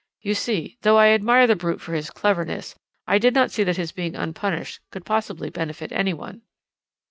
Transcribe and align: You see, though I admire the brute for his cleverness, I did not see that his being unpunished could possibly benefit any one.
You 0.23 0.33
see, 0.33 0.79
though 0.81 0.97
I 0.97 1.09
admire 1.09 1.45
the 1.45 1.55
brute 1.55 1.79
for 1.79 1.93
his 1.93 2.09
cleverness, 2.09 2.73
I 3.05 3.19
did 3.19 3.35
not 3.35 3.51
see 3.51 3.63
that 3.65 3.77
his 3.77 3.91
being 3.91 4.15
unpunished 4.15 4.79
could 4.89 5.05
possibly 5.05 5.51
benefit 5.51 5.91
any 5.91 6.11
one. 6.15 6.41